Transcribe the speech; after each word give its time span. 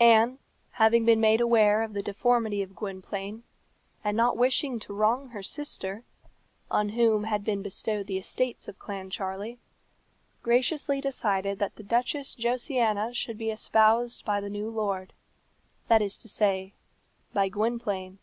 Anne, 0.00 0.40
having 0.72 1.04
been 1.04 1.20
made 1.20 1.40
aware 1.40 1.84
of 1.84 1.92
the 1.92 2.02
deformity 2.02 2.60
of 2.60 2.74
Gwynplaine, 2.74 3.44
and 4.02 4.16
not 4.16 4.36
wishing 4.36 4.80
to 4.80 4.92
wrong 4.92 5.28
her 5.28 5.44
sister, 5.44 6.02
on 6.72 6.88
whom 6.88 7.22
had 7.22 7.44
been 7.44 7.62
bestowed 7.62 8.08
the 8.08 8.18
estates 8.18 8.66
of 8.66 8.80
Clancharlie, 8.80 9.60
graciously 10.42 11.00
decided 11.00 11.60
that 11.60 11.76
the 11.76 11.84
Duchess 11.84 12.34
Josiana 12.34 13.14
should 13.14 13.38
be 13.38 13.52
espoused 13.52 14.24
by 14.24 14.40
the 14.40 14.50
new 14.50 14.68
lord 14.68 15.12
that 15.86 16.02
is 16.02 16.16
to 16.16 16.26
say, 16.26 16.74
by 17.32 17.48
Gwynplaine. 17.48 18.18